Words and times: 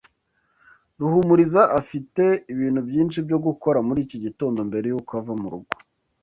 Ruhumuriza 0.99 1.61
afite 1.79 2.23
ibintu 2.53 2.79
byinshi 2.89 3.17
byo 3.25 3.37
gukora 3.45 3.79
muri 3.87 3.99
iki 4.05 4.17
gitondo 4.25 4.59
mbere 4.69 4.85
yuko 4.91 5.11
ava 5.21 5.33
mu 5.41 5.47
rugo. 5.53 5.73